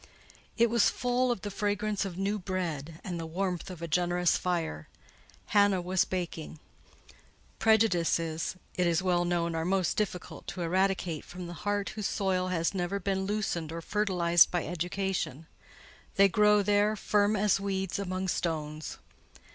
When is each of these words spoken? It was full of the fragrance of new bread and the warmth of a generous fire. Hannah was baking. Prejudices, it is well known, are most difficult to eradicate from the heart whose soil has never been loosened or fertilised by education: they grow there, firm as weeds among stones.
It 0.57 0.71
was 0.71 0.89
full 0.89 1.29
of 1.31 1.41
the 1.41 1.51
fragrance 1.51 2.05
of 2.05 2.17
new 2.17 2.39
bread 2.39 2.99
and 3.03 3.19
the 3.19 3.27
warmth 3.27 3.69
of 3.69 3.83
a 3.83 3.87
generous 3.87 4.35
fire. 4.35 4.87
Hannah 5.53 5.79
was 5.79 6.05
baking. 6.05 6.57
Prejudices, 7.59 8.55
it 8.73 8.87
is 8.87 9.03
well 9.03 9.25
known, 9.25 9.53
are 9.53 9.63
most 9.63 9.97
difficult 9.97 10.47
to 10.47 10.61
eradicate 10.63 11.23
from 11.23 11.45
the 11.45 11.53
heart 11.53 11.89
whose 11.89 12.07
soil 12.07 12.47
has 12.47 12.73
never 12.73 12.99
been 12.99 13.25
loosened 13.25 13.71
or 13.71 13.79
fertilised 13.79 14.49
by 14.49 14.65
education: 14.65 15.45
they 16.15 16.27
grow 16.27 16.63
there, 16.63 16.95
firm 16.95 17.35
as 17.35 17.59
weeds 17.59 17.99
among 17.99 18.27
stones. 18.27 18.97